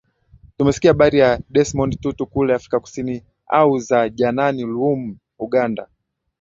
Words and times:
Tumesikia 0.57 0.91
habari 0.91 1.19
za 1.19 1.39
Desmond 1.49 1.99
Tutu 1.99 2.25
kule 2.27 2.53
Afrika 2.53 2.79
Kusini 2.79 3.23
au 3.47 3.79
za 3.79 4.09
Janani 4.09 4.63
Luwum 4.63 5.17
Uganda 5.39 5.87